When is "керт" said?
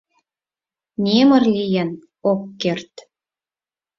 2.61-2.93